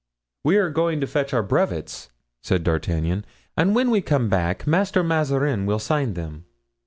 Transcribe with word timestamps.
"We 0.43 0.57
are 0.57 0.71
going 0.71 0.99
to 1.01 1.05
fetch 1.05 1.31
our 1.31 1.43
brevets," 1.43 2.09
said 2.41 2.63
D'Artagnan, 2.63 3.23
"and 3.55 3.75
when 3.75 3.91
we 3.91 4.01
come 4.01 4.29
back, 4.29 4.65
Master 4.65 5.03
Mazarin 5.03 5.67
will 5.67 5.77
sign 5.77 6.15
them." 6.15 6.45